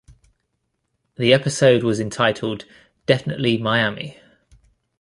[1.17, 2.65] The episode was entitled,
[3.05, 4.19] Definitely Miami.